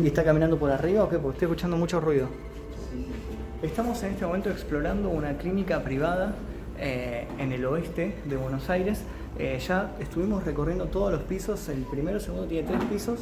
y 0.01 0.07
está 0.07 0.23
caminando 0.23 0.57
por 0.57 0.69
arriba 0.71 1.03
o 1.03 1.09
qué, 1.09 1.17
porque 1.17 1.35
estoy 1.35 1.45
escuchando 1.45 1.77
mucho 1.77 2.01
ruido. 2.01 2.27
Estamos 3.61 4.03
en 4.03 4.11
este 4.11 4.25
momento 4.25 4.49
explorando 4.49 5.09
una 5.09 5.37
clínica 5.37 5.81
privada 5.83 6.35
eh, 6.77 7.25
en 7.39 7.51
el 7.53 7.65
oeste 7.65 8.15
de 8.25 8.35
Buenos 8.35 8.69
Aires. 8.69 9.01
Eh, 9.39 9.59
ya 9.59 9.91
estuvimos 9.99 10.43
recorriendo 10.45 10.85
todos 10.85 11.11
los 11.11 11.21
pisos, 11.21 11.69
el 11.69 11.83
primero, 11.83 12.19
segundo 12.19 12.47
tiene 12.47 12.67
tres 12.67 12.83
pisos. 12.85 13.19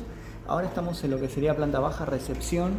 Ahora 0.47 0.67
estamos 0.67 1.03
en 1.03 1.11
lo 1.11 1.19
que 1.19 1.27
sería 1.27 1.55
planta 1.55 1.79
baja, 1.79 2.05
recepción. 2.05 2.73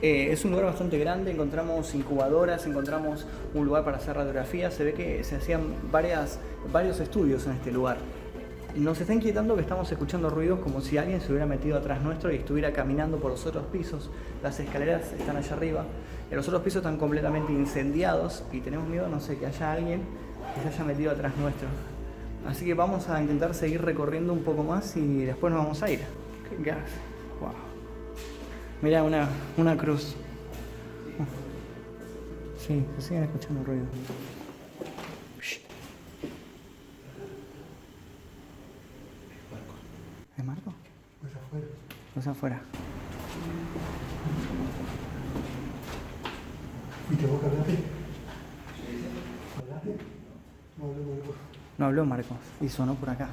Eh, 0.00 0.32
es 0.32 0.44
un 0.46 0.52
lugar 0.52 0.66
bastante 0.66 0.98
grande, 0.98 1.32
encontramos 1.32 1.94
incubadoras, 1.94 2.66
encontramos 2.66 3.26
un 3.52 3.66
lugar 3.66 3.84
para 3.84 3.98
hacer 3.98 4.16
radiografías, 4.16 4.72
se 4.72 4.84
ve 4.84 4.94
que 4.94 5.22
se 5.22 5.36
hacían 5.36 5.74
varias, 5.92 6.40
varios 6.72 6.98
estudios 6.98 7.46
en 7.46 7.52
este 7.52 7.70
lugar. 7.70 7.98
Nos 8.74 8.98
está 8.98 9.12
inquietando 9.12 9.54
que 9.54 9.60
estamos 9.60 9.92
escuchando 9.92 10.30
ruidos 10.30 10.60
como 10.60 10.80
si 10.80 10.96
alguien 10.96 11.20
se 11.20 11.28
hubiera 11.28 11.44
metido 11.44 11.76
atrás 11.76 12.00
nuestro 12.00 12.32
y 12.32 12.36
estuviera 12.36 12.72
caminando 12.72 13.18
por 13.18 13.32
los 13.32 13.44
otros 13.44 13.66
pisos. 13.66 14.10
Las 14.42 14.58
escaleras 14.58 15.12
están 15.12 15.36
allá 15.36 15.54
arriba. 15.54 15.84
Los 16.30 16.48
otros 16.48 16.62
pisos 16.62 16.78
están 16.78 16.96
completamente 16.96 17.52
incendiados 17.52 18.44
y 18.50 18.60
tenemos 18.60 18.88
miedo, 18.88 19.08
no 19.08 19.20
sé, 19.20 19.36
que 19.36 19.44
haya 19.44 19.72
alguien 19.72 20.00
que 20.54 20.60
se 20.60 20.68
haya 20.68 20.84
metido 20.84 21.10
atrás 21.12 21.36
nuestro. 21.36 21.68
Así 22.46 22.64
que 22.64 22.74
vamos 22.74 23.08
a 23.08 23.20
intentar 23.20 23.54
seguir 23.54 23.82
recorriendo 23.82 24.32
un 24.32 24.42
poco 24.42 24.62
más 24.64 24.96
y 24.96 25.24
después 25.24 25.52
nos 25.52 25.62
vamos 25.62 25.82
a 25.82 25.90
ir. 25.90 26.00
¿Qué 26.48 26.62
gas? 26.62 26.78
Wow. 27.40 27.52
Mira, 28.82 29.02
una, 29.04 29.28
una 29.56 29.76
cruz. 29.76 30.16
Sí, 32.58 32.84
se 32.96 33.02
siguen 33.02 33.24
escuchando 33.24 33.64
ruidos. 33.64 33.88
¿Es 40.38 40.44
Marco? 40.44 40.72
Pues 41.20 41.32
afuera. 41.34 41.66
Pues 42.14 42.26
afuera. 42.26 42.62
¿Fuiste 47.08 47.26
vos 47.26 47.40
que 47.40 47.46
hablaste? 47.46 47.78
¿Hablaste? 49.58 49.96
No, 50.78 50.84
hablé 50.84 51.04
con 51.04 51.16
vos. 51.26 51.36
No 51.82 51.86
habló 51.88 52.04
Marcos 52.04 52.36
y 52.60 52.68
sonó 52.68 52.94
por 52.94 53.10
acá. 53.10 53.28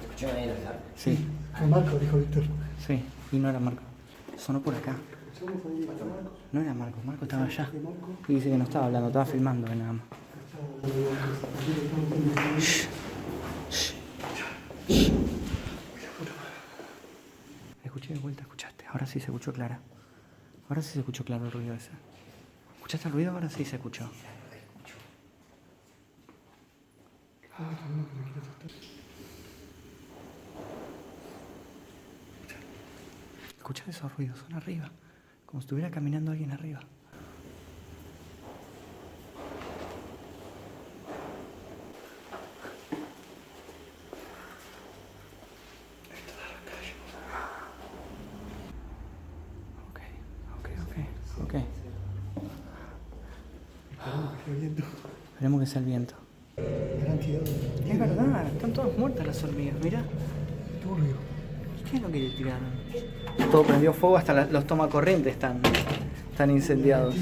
¿Escucharon 0.00 0.36
ahí 0.36 0.48
hablar? 0.48 0.78
Sí, 0.94 1.26
Fue 1.56 1.66
Marco, 1.66 1.98
dijo 1.98 2.16
Víctor. 2.18 2.44
sí, 2.86 3.02
y 3.32 3.36
no 3.40 3.48
era 3.50 3.58
Marco. 3.58 3.82
Sonó 4.36 4.60
por 4.60 4.76
acá. 4.76 4.94
Somos 5.36 5.56
ahí, 5.66 5.80
está 5.80 6.04
Marco. 6.04 6.30
No 6.52 6.60
era 6.60 6.72
Marco, 6.72 6.98
Marco 7.04 7.24
estaba 7.24 7.46
allá. 7.46 7.68
Y 8.28 8.34
dice 8.34 8.50
que 8.50 8.58
no 8.58 8.62
estaba 8.62 8.86
hablando, 8.86 9.08
estaba 9.08 9.24
filmando 9.26 9.66
que 9.66 9.74
nada 9.74 9.92
más. 9.94 10.02
Escuché 17.84 18.14
de 18.14 18.20
vuelta, 18.20 18.42
escuchaste. 18.42 18.84
Ahora 18.86 19.06
sí 19.06 19.18
se 19.18 19.26
escuchó 19.26 19.52
clara. 19.52 19.80
Ahora 20.68 20.82
sí 20.82 20.92
se 20.92 20.98
escuchó 21.00 21.24
claro 21.24 21.46
el 21.46 21.50
ruido 21.50 21.74
ese. 21.74 21.90
¿Escuchaste 22.76 23.08
el 23.08 23.14
ruido? 23.14 23.32
Ahora 23.32 23.50
sí 23.50 23.64
se 23.64 23.76
escuchó. 23.76 24.08
¿Escuchás 33.56 33.88
esos 33.88 34.16
ruidos? 34.16 34.38
Son 34.38 34.54
arriba. 34.54 34.90
Como 35.44 35.60
si 35.60 35.64
estuviera 35.64 35.90
caminando 35.90 36.30
alguien 36.30 36.52
arriba. 36.52 36.80
Esperemos 55.34 55.60
que 55.60 55.66
sea 55.66 55.78
el 55.80 55.86
viento. 55.86 56.27
Es 57.88 57.98
verdad, 57.98 58.46
están 58.54 58.72
todas 58.72 58.96
muertas 58.98 59.26
las 59.26 59.42
hormigas, 59.44 59.74
mira. 59.82 60.02
Turbio. 60.82 61.16
¿Qué 61.90 61.96
es 61.96 62.02
lo 62.02 62.10
que 62.10 62.18
le 62.20 62.30
tiraron? 62.30 62.70
Todo 63.50 63.62
prendió 63.64 63.92
fuego, 63.92 64.16
hasta 64.16 64.34
la- 64.34 64.46
los 64.46 64.66
tomacorrientes 64.66 65.32
están, 65.32 65.60
están 66.30 66.50
incendiados. 66.50 67.14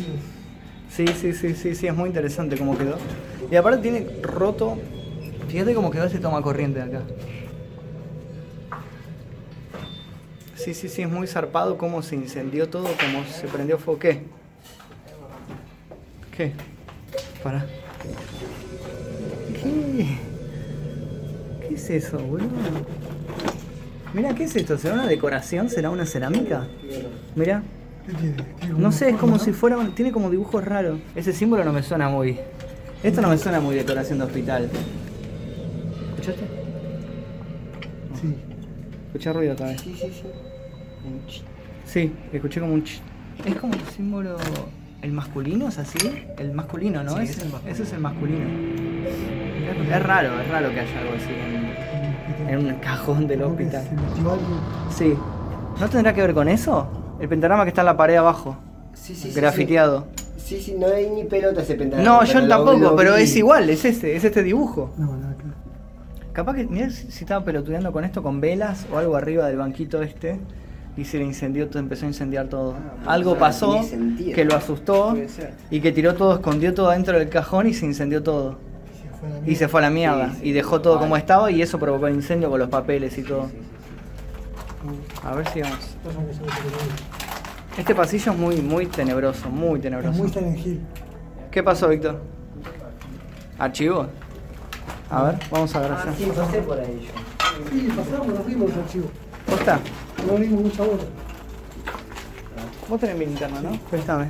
Sí, 0.90 1.06
sí, 1.08 1.32
sí, 1.32 1.54
sí, 1.54 1.74
sí, 1.74 1.86
es 1.86 1.94
muy 1.94 2.08
interesante 2.08 2.56
cómo 2.56 2.76
quedó. 2.76 2.96
Y 3.50 3.56
aparte 3.56 3.78
tiene 3.82 4.06
roto. 4.22 4.76
Fíjate 5.48 5.74
cómo 5.74 5.90
quedó 5.90 6.04
ese 6.04 6.18
tomacorriente 6.18 6.78
de 6.80 6.84
acá. 6.96 7.02
Sí, 10.56 10.74
sí, 10.74 10.88
sí, 10.88 11.02
es 11.02 11.10
muy 11.10 11.26
zarpado 11.28 11.78
cómo 11.78 12.02
se 12.02 12.16
incendió 12.16 12.68
todo, 12.68 12.84
cómo 12.84 13.24
se 13.24 13.46
prendió 13.46 13.78
fuego. 13.78 14.00
¿Qué? 14.00 14.22
¿Qué? 16.36 16.52
Para. 17.42 17.66
¿Qué? 19.96 20.06
¿Qué 21.68 21.74
es 21.74 21.90
eso, 21.90 22.18
boludo? 22.18 22.48
Mira, 24.14 24.34
¿qué 24.34 24.44
es 24.44 24.56
esto? 24.56 24.78
¿Será 24.78 24.94
una 24.94 25.06
decoración? 25.06 25.68
¿Será 25.68 25.90
una 25.90 26.06
cerámica? 26.06 26.66
Mira. 27.34 27.62
¿Qué 28.06 28.12
tiene? 28.14 28.34
¿Tiene 28.60 28.78
No 28.78 28.92
sé, 28.92 29.10
es 29.10 29.16
como 29.16 29.38
si 29.38 29.52
fuera. 29.52 29.76
un- 29.78 29.94
Tiene 29.94 30.12
como 30.12 30.30
dibujos 30.30 30.64
raros. 30.64 30.98
Ese 31.14 31.32
símbolo 31.32 31.64
no 31.64 31.72
me 31.72 31.82
suena 31.82 32.08
muy. 32.08 32.38
Esto 33.02 33.20
no 33.20 33.28
me 33.28 33.36
suena 33.38 33.60
muy 33.60 33.74
decoración 33.74 34.18
de 34.18 34.24
hospital. 34.24 34.70
¿Escuchaste? 36.10 36.44
Sí. 38.20 38.34
Escuché 39.08 39.32
ruido 39.32 39.52
otra 39.54 39.66
vez. 39.68 39.80
Sí, 39.80 39.94
sí, 40.00 40.10
sí. 40.12 41.42
Sí, 41.84 42.12
escuché 42.32 42.60
como 42.60 42.74
un 42.74 42.84
ch. 42.84 43.00
Es 43.44 43.54
como 43.56 43.72
un 43.74 43.80
símbolo. 43.96 44.36
¿El 45.02 45.12
masculino 45.12 45.68
es 45.68 45.78
así? 45.78 45.98
El 46.38 46.52
masculino, 46.52 47.02
¿no? 47.04 47.16
Sí, 47.18 47.24
es 47.24 47.38
el 47.38 47.48
masculino. 47.50 47.70
Ese 47.72 47.82
es 47.82 47.92
el 47.92 48.00
masculino. 48.00 48.44
Es, 49.68 49.92
es 49.92 50.02
raro, 50.02 50.40
es 50.40 50.48
raro 50.48 50.70
que 50.70 50.80
haya 50.80 51.00
algo 51.00 51.12
así 51.14 52.48
en, 52.48 52.54
en 52.54 52.66
un 52.66 52.74
cajón 52.80 53.26
del 53.26 53.42
hospital. 53.42 53.84
Sí. 54.90 55.14
¿No 55.80 55.88
tendrá 55.88 56.14
que 56.14 56.22
ver 56.22 56.34
con 56.34 56.48
eso? 56.48 56.88
El 57.20 57.28
pentagrama 57.28 57.64
que 57.64 57.70
está 57.70 57.82
en 57.82 57.86
la 57.86 57.96
pared 57.96 58.16
abajo. 58.16 58.56
Sí, 58.94 59.14
sí, 59.14 59.30
sí, 59.30 59.38
grafiteado. 59.38 60.06
Sí, 60.36 60.60
sí, 60.60 60.76
no 60.78 60.86
hay 60.86 61.10
ni 61.10 61.24
pelota 61.24 61.62
ese 61.62 61.74
pentagrama. 61.74 62.20
No, 62.20 62.24
yo 62.24 62.48
tampoco, 62.48 62.96
pero 62.96 63.16
es 63.16 63.34
igual, 63.36 63.68
es 63.68 63.84
este, 63.84 64.16
es 64.16 64.24
este 64.24 64.42
dibujo. 64.42 64.92
No. 64.96 65.26
Capaz 66.32 66.54
que, 66.54 66.66
mirá 66.66 66.90
si, 66.90 67.10
si 67.10 67.24
estaba 67.24 67.42
pelotudeando 67.46 67.92
con 67.92 68.04
esto, 68.04 68.22
con 68.22 68.42
velas 68.42 68.86
o 68.92 68.98
algo 68.98 69.16
arriba 69.16 69.46
del 69.46 69.56
banquito 69.56 70.02
este, 70.02 70.38
y 70.94 71.06
se 71.06 71.16
le 71.16 71.24
incendió, 71.24 71.66
todo, 71.68 71.78
empezó 71.78 72.04
a 72.04 72.08
incendiar 72.08 72.48
todo. 72.48 72.74
Ah, 73.06 73.14
algo 73.14 73.32
no 73.32 73.40
pasó 73.40 73.80
que 74.34 74.44
lo 74.44 74.54
asustó 74.54 75.16
y 75.70 75.80
que 75.80 75.92
tiró 75.92 76.14
todo, 76.14 76.34
escondió 76.34 76.74
todo 76.74 76.90
dentro 76.90 77.18
del 77.18 77.30
cajón 77.30 77.68
y 77.68 77.72
se 77.72 77.86
incendió 77.86 78.22
todo. 78.22 78.58
Y 79.46 79.54
se 79.56 79.68
fue 79.68 79.80
a 79.80 79.82
la 79.84 79.90
mierda 79.90 80.30
Sí, 80.32 80.38
sí, 80.42 80.48
y 80.48 80.52
dejó 80.52 80.80
todo 80.80 80.94
vale. 80.94 81.04
como 81.06 81.16
estaba 81.16 81.50
y 81.50 81.62
eso 81.62 81.78
provocó 81.78 82.06
el 82.08 82.14
incendio 82.14 82.50
con 82.50 82.58
los 82.58 82.68
papeles 82.68 83.16
y 83.18 83.22
todo. 83.22 83.46
Sí, 83.48 83.58
sí, 83.60 85.18
A 85.24 85.34
ver 85.34 85.48
si 85.50 85.60
vamos. 85.62 85.96
Este 87.78 87.94
pasillo 87.94 88.32
es 88.32 88.38
muy, 88.38 88.56
muy 88.62 88.86
tenebroso, 88.86 89.48
muy 89.50 89.76
Es 89.76 89.82
tenebroso. 89.82 90.18
muy 90.18 90.28
Silent. 90.30 90.80
¿Qué 91.50 91.62
pasó, 91.62 91.88
Víctor? 91.88 92.20
¿Archivo? 93.58 94.06
A 95.10 95.22
ver, 95.24 95.38
vamos 95.50 95.74
a 95.74 95.80
ver. 95.80 95.92
Ah, 95.92 96.04
sí, 96.16 96.32
pasé 96.34 96.58
por 96.62 96.78
ahí 96.80 97.06
yo. 97.06 97.70
Sí, 97.70 97.88
pasamos, 97.96 98.26
nos 98.28 98.46
vimos 98.46 98.72
el 98.72 98.80
archivo. 98.80 99.08
¿Posta? 99.46 99.80
No 100.26 100.36
dimos 100.38 100.62
mucha 100.62 100.82
bola. 100.82 101.02
Vos 102.88 103.00
tenés 103.00 103.16
mi 103.16 103.26
linterna, 103.26 103.60
¿no? 103.62 103.70
Préstame. 103.90 104.28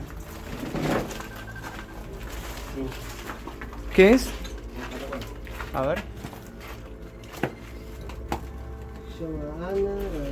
¿Qué 3.95 4.11
es? 4.13 4.29
A 5.77 5.83
ver. 5.83 5.99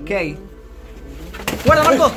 ¿Qué 0.06 0.16
hay? 0.16 0.38
¡Guarda, 1.64 1.84
Marcos! 1.84 2.12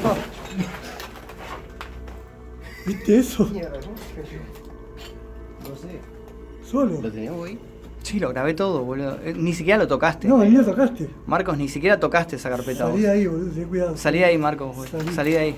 ¿Viste 2.86 3.17
eso? 3.19 3.43
No 3.46 3.53
sé. 5.75 6.00
Solo. 6.69 7.01
¿Lo 7.01 7.12
teníamos 7.12 7.48
ahí? 7.48 7.57
Sí, 8.03 8.19
lo 8.19 8.29
grabé 8.29 8.53
todo, 8.53 8.84
boludo. 8.84 9.17
Eh, 9.24 9.34
Ni 9.36 9.53
siquiera 9.53 9.79
lo 9.79 9.88
tocaste. 9.88 10.27
No, 10.27 10.38
ni 10.43 10.51
lo 10.51 10.63
tocaste. 10.63 11.10
Marcos, 11.25 11.57
ni 11.57 11.67
siquiera 11.67 12.00
tocaste 12.00 12.36
esa 12.38 12.50
carpeta. 12.50 12.86
Salí 12.88 13.01
de 13.01 13.10
ahí, 13.12 13.27
boludo, 13.27 13.51
ten 13.51 13.67
cuidado. 13.67 13.98
Salí 13.98 14.19
de 14.19 14.25
ahí, 14.25 14.38
Marcos. 14.38 14.75
boludo. 14.75 15.00
Salí. 15.00 15.12
Salí 15.15 15.31
de 15.31 15.39
ahí. 15.39 15.55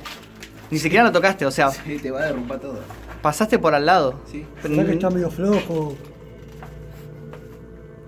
Ni 0.72 0.80
siquiera 0.80 1.04
lo 1.04 1.12
tocaste, 1.12 1.46
o 1.46 1.52
sea, 1.52 1.70
Sí, 1.72 1.98
te 2.00 2.10
va 2.12 2.22
a 2.22 2.26
derrumbar 2.26 2.60
todo. 2.60 2.80
pasaste 3.22 3.60
por 3.60 3.74
al 3.76 3.86
lado. 3.86 4.16
Sí. 4.26 4.46
Pero 4.62 4.76
Sabes 4.76 4.86
que 4.86 4.92
ni- 4.92 4.98
está 4.98 5.10
medio 5.12 5.30
flojo. 5.30 5.96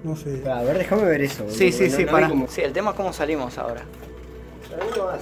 No 0.03 0.15
sé. 0.15 0.41
A 0.49 0.61
ver, 0.63 0.77
déjame 0.79 1.03
ver 1.03 1.21
eso. 1.21 1.43
boludo, 1.43 1.57
Sí, 1.57 1.71
sí, 1.71 1.89
sí, 1.89 2.05
no- 2.05 2.11
para. 2.11 2.29
Sí, 2.47 2.61
el 2.61 2.73
tema 2.73 2.91
es 2.91 2.95
cómo 2.97 3.13
salimos 3.13 3.57
ahora. 3.57 3.83
No 4.97 5.05
vas. 5.05 5.21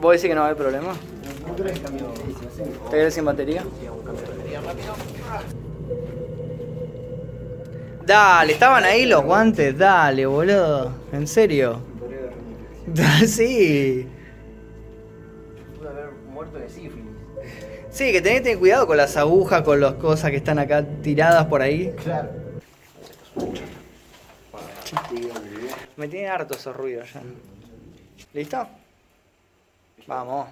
¿Vos 0.00 0.12
decís 0.12 0.28
que 0.28 0.34
no 0.34 0.40
va 0.40 0.46
a 0.46 0.50
haber 0.50 0.62
problema? 0.62 0.94
¿Te 2.90 2.96
quedás 2.96 3.14
sin 3.14 3.24
batería? 3.24 3.64
Dale, 8.06 8.52
estaban 8.52 8.84
ahí 8.84 9.06
los 9.06 9.24
guantes, 9.24 9.76
dale, 9.76 10.26
boludo. 10.26 10.92
¿En 11.12 11.26
serio? 11.26 11.80
sí. 13.26 14.06
Pude 15.78 15.88
haber 15.88 16.10
muerto 16.30 16.58
de 16.58 16.68
sífilis. 16.68 17.04
Sí, 17.90 18.12
que 18.12 18.20
tenés 18.20 18.38
que 18.40 18.44
tener 18.44 18.58
cuidado 18.58 18.86
con 18.86 18.96
las 18.96 19.16
agujas, 19.16 19.62
con 19.62 19.80
las 19.80 19.94
cosas 19.94 20.30
que 20.30 20.36
están 20.36 20.58
acá 20.58 20.84
tiradas 21.02 21.46
por 21.46 21.62
ahí. 21.62 21.94
Claro. 22.02 22.28
Me 25.96 26.08
tiene 26.08 26.28
harto 26.28 26.54
esos 26.54 26.76
ruidos 26.76 27.12
ya. 27.12 27.22
¿Listo? 28.32 28.66
Vamos. 30.06 30.48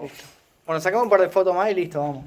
Listo. 0.00 0.24
Bueno, 0.66 0.80
sacamos 0.80 1.04
un 1.04 1.10
par 1.10 1.20
de 1.20 1.28
fotos 1.28 1.54
más 1.54 1.70
y 1.70 1.74
listo, 1.74 2.00
vamos. 2.00 2.24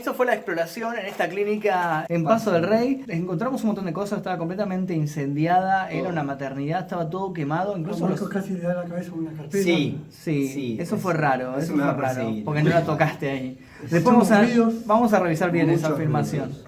Esto 0.00 0.14
fue 0.14 0.24
la 0.26 0.34
exploración 0.34 0.96
en 0.98 1.06
esta 1.06 1.28
clínica 1.28 2.06
en 2.08 2.24
Paso 2.24 2.50
del 2.50 2.62
Rey. 2.66 3.04
Encontramos 3.08 3.60
un 3.62 3.68
montón 3.68 3.84
de 3.84 3.92
cosas, 3.92 4.18
estaba 4.18 4.38
completamente 4.38 4.94
incendiada, 4.94 5.90
era 5.90 6.08
una 6.08 6.22
maternidad, 6.22 6.80
estaba 6.80 7.08
todo 7.10 7.32
quemado, 7.34 7.76
incluso 7.76 8.00
Marcos 8.04 8.20
los... 8.22 8.30
casi 8.30 8.54
le 8.54 8.60
da 8.60 8.74
la 8.74 8.84
cabeza 8.84 9.12
una 9.12 9.30
carpeta. 9.32 9.62
Sí. 9.62 10.00
Sí, 10.10 10.48
Sí, 10.48 10.76
eso 10.80 10.96
es- 10.96 11.02
fue 11.02 11.12
raro, 11.14 11.56
eso 11.58 11.74
fue 11.74 11.82
raro, 11.84 11.98
perseguir. 11.98 12.44
porque 12.44 12.62
no 12.62 12.70
la 12.70 12.82
tocaste 12.82 13.30
ahí. 13.30 13.58
Después 13.82 14.04
vamos 14.04 14.30
a, 14.30 14.42
vamos 14.86 15.12
a 15.12 15.20
revisar 15.20 15.50
bien 15.50 15.68
esa 15.70 15.88
afirmación. 15.88 16.46
ruidos. 16.46 16.64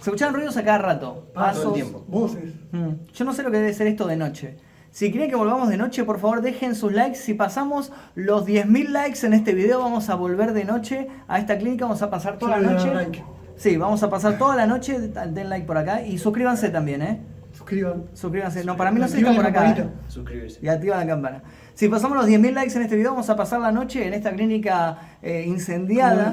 Se 0.00 0.10
escuchaban 0.10 0.34
ruidos 0.34 0.56
a 0.56 0.64
cada 0.64 0.78
rato, 0.78 1.28
pasos. 1.34 1.62
todo 1.62 1.74
el 1.76 1.82
tiempo. 1.82 2.04
Voces. 2.08 2.54
Mm, 2.72 2.88
Yo 3.12 3.24
no 3.26 3.32
sé 3.34 3.42
lo 3.42 3.50
que 3.50 3.58
debe 3.58 3.72
ser 3.74 3.86
esto 3.86 4.06
de 4.06 4.16
noche. 4.16 4.56
Si 4.94 5.10
quieren 5.10 5.28
que 5.28 5.34
volvamos 5.34 5.68
de 5.70 5.76
noche, 5.76 6.04
por 6.04 6.20
favor 6.20 6.40
dejen 6.40 6.76
sus 6.76 6.92
likes. 6.92 7.16
Si 7.16 7.34
pasamos 7.34 7.90
los 8.14 8.46
10.000 8.46 8.90
likes 8.90 9.26
en 9.26 9.32
este 9.32 9.52
video, 9.52 9.80
vamos 9.80 10.08
a 10.08 10.14
volver 10.14 10.52
de 10.52 10.64
noche 10.64 11.08
a 11.26 11.40
esta 11.40 11.58
clínica. 11.58 11.86
Vamos 11.86 12.00
a 12.02 12.10
pasar 12.10 12.38
toda 12.38 12.58
la 12.58 12.70
noche. 12.70 12.94
like. 12.94 13.24
Sí, 13.56 13.76
vamos 13.76 14.04
a 14.04 14.08
pasar 14.08 14.38
toda 14.38 14.54
la 14.54 14.68
noche. 14.68 14.96
Den 15.00 15.48
like 15.48 15.66
por 15.66 15.78
acá 15.78 16.02
y 16.02 16.16
suscríbanse 16.16 16.68
también, 16.68 17.02
¿eh? 17.02 17.20
Suscriban. 17.50 18.04
Suscríbanse. 18.12 18.64
No, 18.64 18.76
para 18.76 18.92
mí 18.92 19.00
no 19.00 19.08
se 19.08 19.18
está 19.18 19.34
por 19.34 19.44
acá. 19.44 19.68
¿eh? 19.72 19.88
Suscribirse. 20.06 20.60
Y 20.62 20.68
activan 20.68 21.00
la 21.00 21.06
campana. 21.08 21.42
Si 21.74 21.88
pasamos 21.88 22.16
los 22.16 22.26
10.000 22.28 22.52
likes 22.52 22.76
en 22.76 22.82
este 22.82 22.96
video, 22.96 23.10
vamos 23.10 23.28
a 23.30 23.36
pasar 23.36 23.60
la 23.60 23.72
noche 23.72 24.06
en 24.06 24.14
esta 24.14 24.32
clínica 24.32 24.96
eh, 25.22 25.44
incendiada. 25.46 26.32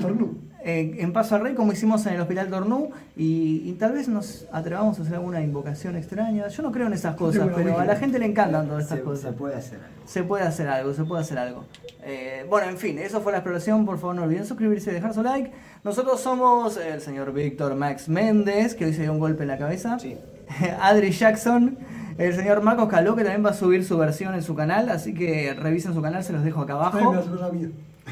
Eh, 0.64 0.98
en 1.00 1.12
Paso 1.12 1.34
al 1.34 1.42
Rey, 1.42 1.56
como 1.56 1.74
hicimos 1.74 2.06
en 2.06 2.14
el 2.14 2.22
Hospital 2.22 2.48
Tornú. 2.52 2.92
Y, 3.18 3.64
y 3.66 3.74
tal 3.80 3.94
vez 3.94 4.08
nos 4.08 4.46
atrevamos 4.52 5.00
a 5.00 5.02
hacer 5.02 5.16
alguna 5.16 5.42
invocación 5.42 5.96
extraña. 5.96 6.48
Yo 6.48 6.62
no 6.62 6.72
creo 6.72 6.86
en 6.86 6.94
esas 6.94 7.16
cosas, 7.16 7.50
pero 7.56 7.80
a 7.80 7.86
la 7.86 7.96
gente 7.96 8.20
le 8.20 8.28
encantan 8.28 8.68
todas 8.68 8.84
estas 8.84 9.00
Se, 9.00 9.04
cosas. 9.04 9.22
se 9.24 9.32
puede 9.32 9.56
hacer 9.56 9.80
algo. 9.80 9.96
Se 10.06 10.24
puede 10.24 10.44
hacer 10.44 10.68
algo, 10.68 10.94
se 10.94 11.04
puede 11.04 11.22
hacer 11.24 11.40
algo. 11.40 11.66
Eh, 12.04 12.46
bueno, 12.48 12.70
en 12.70 12.78
fin, 12.78 13.00
eso 13.00 13.22
fue 13.22 13.32
la 13.32 13.40
exploración. 13.40 13.84
Por 13.88 13.98
favor, 13.98 14.16
no 14.16 14.24
olviden 14.24 14.46
suscribirse 14.46 14.92
y 14.92 14.94
dejar 14.94 15.16
su 15.16 15.24
like. 15.24 15.52
Nosotros 15.84 16.22
somos 16.22 16.78
el 16.78 17.02
señor 17.02 17.34
Víctor 17.34 17.74
Max 17.74 18.08
Méndez, 18.08 18.76
que 18.76 18.86
hoy 18.86 18.94
se 18.94 19.02
dio 19.02 19.12
un 19.12 19.20
golpe 19.20 19.42
en 19.42 19.48
la 19.48 19.58
cabeza. 19.58 19.98
Sí. 19.98 20.16
Adri 20.80 21.10
Jackson. 21.10 21.80
El 22.26 22.36
señor 22.36 22.62
Marcos 22.62 22.88
Caló, 22.90 23.16
que 23.16 23.24
también 23.24 23.46
va 23.46 23.50
a 23.50 23.54
subir 23.54 23.84
su 23.84 23.98
versión 23.98 24.34
en 24.36 24.44
su 24.44 24.56
canal. 24.56 24.90
Así 24.90 25.14
que 25.14 25.54
revisen 25.54 25.94
su 25.94 26.02
canal, 26.02 26.24
se 26.24 26.34
los 26.34 26.44
dejo 26.44 26.62
acá 26.62 26.74
abajo. 26.74 27.14
vida. 27.52 27.70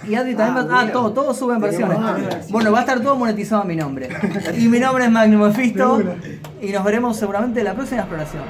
Y 0.08 0.15
Adri 0.15 0.36
también 0.36 0.65
Ah, 0.69 0.74
va. 0.74 0.80
Ah, 0.80 0.82
mira. 0.84 0.93
todo, 0.93 1.12
todos 1.12 1.38
suben 1.38 1.60
versiones. 1.60 2.00
varias. 2.00 2.52
Bueno, 2.52 2.72
va 2.72 2.80
a 2.80 2.82
estar 2.82 3.00
todo 3.02 3.15
monetizado 3.15 3.62
a 3.63 3.65
mi 3.65 3.76
nombre. 3.76 4.10
Y 4.58 4.67
mi 4.67 4.80
nombre 4.80 5.06
es 5.06 5.12
Magnum 5.12 5.41
Mephisto. 5.48 6.02
Y 6.62 6.72
nos 6.72 6.84
veremos 6.84 7.17
seguramente 7.17 7.60
en 7.60 7.65
la 7.65 7.74
próxima 7.74 8.02
exploración. 8.02 8.43